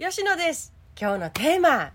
[0.00, 0.72] 吉野です。
[0.96, 1.90] 今日のテーマ、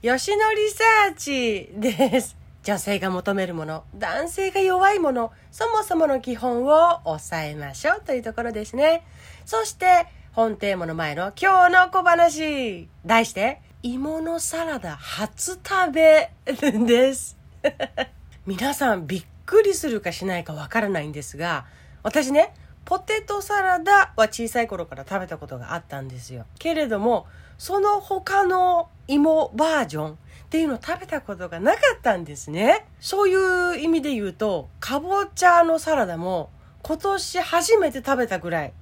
[0.00, 2.36] 吉野リサーチです。
[2.62, 9.04] 女性が求めるもの、男性が弱いもの、そもそもの基本を抑えましょうというところですね。
[9.44, 12.88] そして、本テーマの前の今日の小話。
[13.04, 17.36] 題して、芋のサラダ初食べです。
[18.46, 21.66] 皆さんびっくりするかしないかわからないんですが、
[22.04, 22.54] 私ね、
[22.88, 26.46] ポテトサラダは小さい頃から食べたことがあったんですよ。
[26.58, 27.26] けれども、
[27.58, 30.14] その他の芋バージョンっ
[30.48, 32.86] ていうのを食べたことがなかったんですね。
[32.98, 36.48] そういう意味で言うと、かぼちゃのサラダも
[36.80, 38.72] 今年初めて食べたぐらい。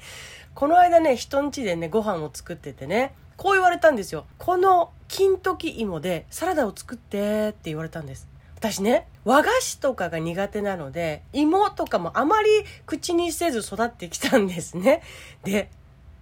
[0.54, 4.26] この間ね、人ん家でね、ご飯を作っててね、こう言われたんですよ。
[4.36, 8.28] この金時芋でサラダを作ってって言われたんです。
[8.64, 12.48] 私ね和菓子とかが苦手なので芋とかもあまり
[12.86, 15.02] 口にせず育ってきたんですね。
[15.42, 15.68] で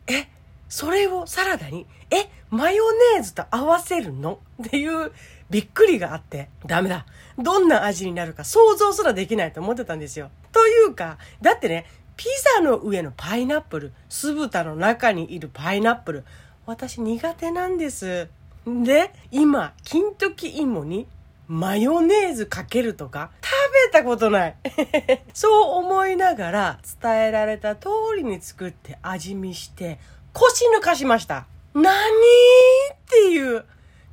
[0.09, 0.27] え
[0.69, 4.41] それをサラダにえマヨネーズと合わせるの？
[4.60, 5.12] っていう
[5.50, 7.06] びっくりがあってダメだ。
[7.39, 10.33] どんな味になるか想像すらできないと思ってたんですよ。
[10.50, 11.86] というかだってね
[12.17, 12.24] ピ
[12.56, 16.24] ザの上のパイナップル酢豚の中にいるパイナップル
[16.67, 18.28] 私苦手なんです。
[18.67, 21.06] で今金時芋に
[21.53, 23.53] マヨネーズかけるとか食
[23.92, 24.56] べたことない。
[25.34, 29.98] そう思いながら伝えられた通りに作って味見して
[30.33, 31.45] 腰抜かしました。
[31.75, 33.67] 何っていう。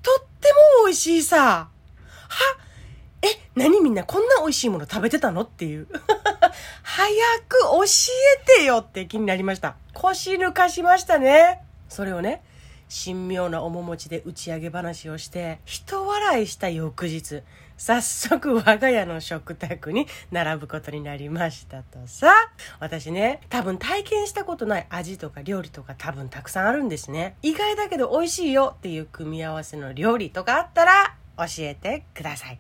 [0.04, 1.70] とっても美味しいさ。
[2.28, 2.58] は
[3.22, 5.88] え、何みんなこんな美味しいもの食べてたのっていう。
[6.84, 7.10] 早
[7.48, 9.78] く教えてよって気になりました。
[9.94, 11.62] 腰抜かしましたね。
[11.88, 12.44] それをね、
[12.90, 17.42] 神妙な面持ちで打ち上げ話をして人笑いした翌日
[17.76, 22.32] 早速我が家の食卓に並ぶことになりましたとさ。
[22.80, 27.36] 私ね多分体験したことない味とか料理とか多分たくさんあるんですね。
[27.42, 32.60] 意外だけど美味しいよっていう組み合わせの料理とかあったら教えてください。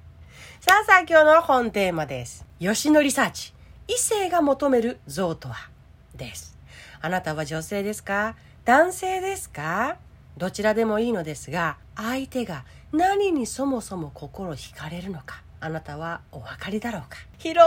[0.61, 2.45] さあさあ今日の本テーマです。
[2.59, 3.53] 吉野リサーチ。
[3.87, 5.69] 異性が求める像とは？
[6.15, 6.57] です。
[7.01, 8.35] あなたは女性ですか？
[8.65, 9.97] 男性ですか？
[10.37, 17.17] どちらでもいいのですが相手が何にそもそも心惹かれるのかあなたはお分かりだろうか。
[17.37, 17.61] 広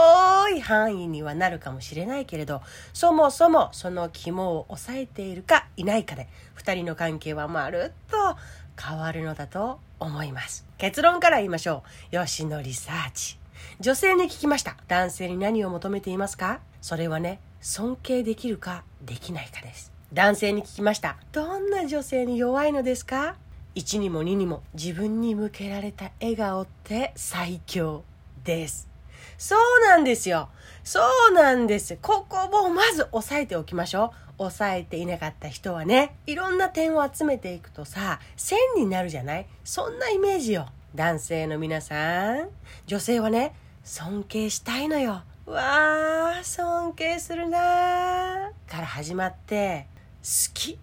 [0.55, 2.61] い範囲にはなるかもしれないけれど
[2.91, 8.35] そもそもその肝を抑えているかいないかで2人の関係はまるっと
[8.81, 10.65] 変わるのだと思います。
[10.77, 12.25] 結論から言いましょう。
[12.25, 13.37] 吉野リサーチ。
[13.79, 14.75] 女性に聞きました。
[14.87, 16.59] 男性に何を求めていますか？
[16.81, 19.93] それはね尊敬できるかできないかです。
[20.11, 21.17] 男性に聞きました。
[21.31, 23.35] どんな女性に弱いのですか？
[23.75, 28.03] 1にも2にも自分に向けられた笑顔って最強
[28.43, 28.87] です。
[29.37, 30.49] そうなんですよ。
[30.83, 34.43] そうなんですここをまず押さえておきましょう。
[34.45, 39.47] 押さえていなかった人はねいろんな点を集めていくとさ線になるじゃない？
[39.63, 40.67] そんなイメージよ。
[40.95, 42.49] 男性の皆さん。
[42.85, 45.23] 女性はね尊敬したいのよ。
[45.45, 48.71] わあ尊敬するなー。
[48.71, 49.87] から始まって
[50.21, 50.79] 好き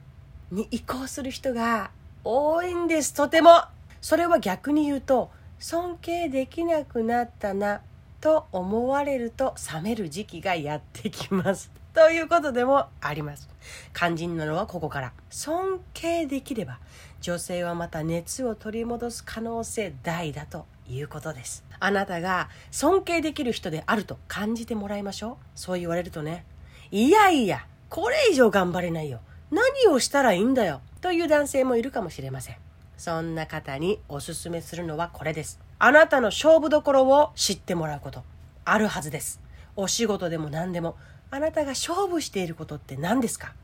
[0.51, 1.91] に移行する人が
[2.25, 3.15] 多いんです。
[3.15, 3.63] とても。
[4.01, 7.83] それは逆に言うと尊敬できなくなったな
[8.21, 11.71] と思われると冷める時期がやってきます。
[11.93, 13.49] ということでもあります。
[13.95, 15.13] 肝心なのはここから。
[15.29, 16.79] 尊敬できれば
[17.21, 21.65] 女性はまた熱を取り戻す可能性大だということです。
[21.79, 25.37] あなたが尊敬できる人であると感じてもらいましょう。
[25.55, 26.45] そう言われるとね。
[26.91, 29.21] いやいやこれ以上頑張れないよ。
[29.51, 30.81] 何をしたらいいんだよ。
[31.01, 32.57] という男性もいるかもしれません。
[32.97, 35.59] そんな方におすすめするのはこれです。
[35.79, 38.23] あなたの勝負どころを知ってもらうこと。
[38.65, 39.41] あるはずです。
[39.77, 40.97] お仕事でも何でも。
[41.31, 43.55] あなたが勝負していることって何ですか？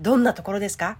[0.00, 0.98] どんなところですか？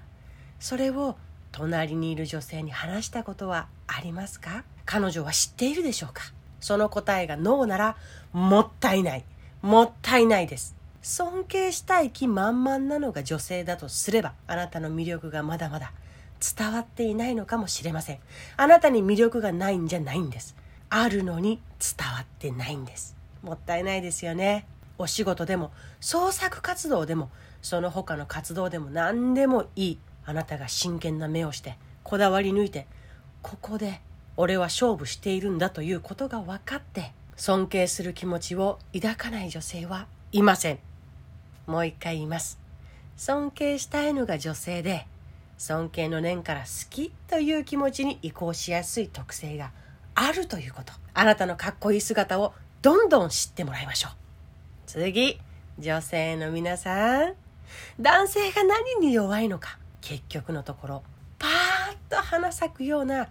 [0.60, 1.16] それを
[1.50, 4.64] 隣にいる女性に話したことはありますか？
[4.86, 6.22] 彼女は知っているでしょうか？
[6.60, 7.96] その答えがノーなら
[8.32, 9.24] もったいない。
[9.60, 10.74] もったいないです。
[11.02, 15.92] 尊敬したい気満々なのが女性だとすればあなたの魅力がまだまだ
[16.56, 18.18] 伝わっていないのかもしれません。
[18.56, 20.56] あなたに魅力がないんじゃないんです。
[20.90, 23.16] あるのに伝わってないんです。
[23.42, 24.66] もったいないですよね。
[24.98, 27.30] お仕事でも創作活動でも
[27.62, 29.98] その他の活動でも何でもいい。
[30.24, 32.86] あなたが真剣な目をしてこだわり抜いて
[33.40, 34.00] ここで
[34.36, 40.91] 俺は勝負しているんだということが分かって尊敬する気持ちを抱かない女性はいません。
[41.66, 42.58] もう一回言います。
[43.16, 45.06] 尊敬したいのが女性で
[45.58, 49.70] 尊敬の念から好きという気持ちに移行しやすい特性が
[50.14, 50.92] あるということ。
[51.14, 54.12] あなたのかっこいい姿をどんどん知ってもらいましょう。
[54.86, 55.40] 次
[55.78, 57.34] 女性の皆さん。
[58.00, 59.78] 男性が何に弱いのか。
[60.00, 61.02] 結局のところ
[61.38, 61.50] パー
[61.92, 63.28] ッと花咲くような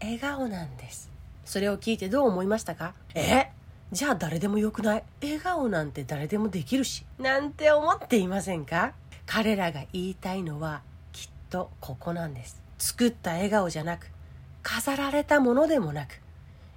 [0.00, 1.10] 笑顔なんです。
[1.44, 2.94] それを聞いてどう思いましたか？
[3.14, 3.50] え？
[3.94, 5.04] じゃあ誰でもよくない？
[5.22, 7.06] 笑顔なんて誰でもできるし。
[7.16, 8.92] なんて思っていませんか？
[9.24, 10.82] 彼らが言いたいのは
[11.12, 12.60] きっとここなんです。
[12.76, 14.08] 作った笑顔じゃなく
[14.64, 16.20] 飾られたものでもなく。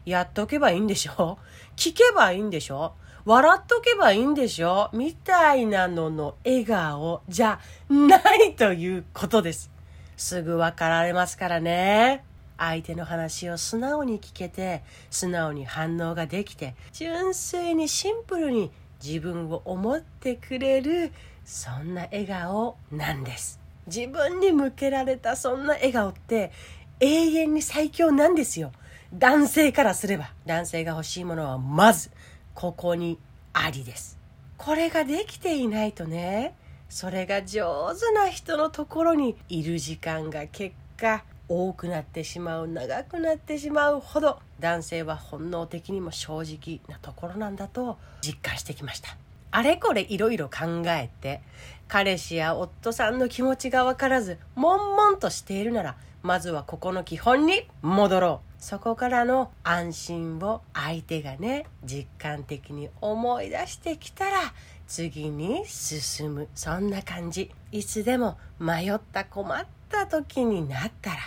[0.06, 1.40] やっとけばいいんでしょ？
[1.76, 2.94] 聞けばいいんでしょ？
[3.26, 4.92] 笑っとけばいいんでしょ？
[4.94, 7.60] みたいなのの笑顔じゃ
[7.90, 9.72] ないということです。
[10.18, 12.24] すぐ分かられますからね。
[12.58, 18.72] 相手の話を素直に聞けて、素直に反応ができて、純粋にシンプルに
[19.04, 21.12] 自分を思ってくれる、
[21.46, 23.60] そんな笑顔なんです。
[23.86, 26.52] 自分に向けられたそんな笑顔って
[27.00, 28.72] 永遠に最強なんですよ。
[29.14, 30.32] 男性からすれば。
[30.46, 32.10] 男性が欲しいものはまず、
[32.54, 33.18] ここに
[33.54, 34.18] ありです。
[34.58, 36.56] これができていないとね、
[36.90, 49.18] それが上手な人のところにいる時間が結果多くなってしまう長くなってしまうほど男性は本能的にも正直なところなんだと実感してきました。
[49.50, 51.42] あれこれいろいろ考えて
[51.88, 58.48] 彼氏や夫さんの気持ちが分からず悶々としているならまずはここの基本に戻ろう。
[58.60, 64.54] そこからの安心を相手がね実感的に思い出してきたら
[64.88, 66.48] 次に進む。
[66.54, 67.52] そんな感じ。
[67.72, 71.18] いつでも迷った困った時になったら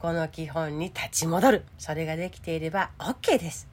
[0.00, 1.64] この基本に立ち戻る。
[1.76, 3.68] それができていれば OK です。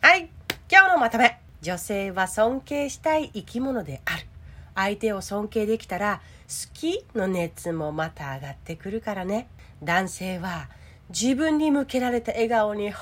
[0.00, 0.28] はい。
[0.68, 4.26] 今日のまとめ女性は尊敬したい生き物である。
[4.74, 9.46] 相手を尊敬できたら好きの熱もまた上がってくるからね。
[9.80, 10.68] 男性は
[11.08, 13.00] 自分に向けられた笑顔に本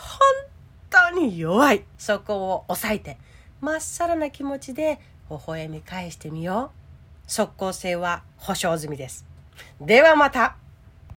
[0.90, 1.84] 当に弱い。
[1.96, 3.16] そこを抑えて
[3.62, 5.00] まっさらな気持ちで
[5.30, 7.30] 微笑み返してみよう。
[7.30, 9.24] 即効性は保証済みです。
[9.80, 10.58] ではまた。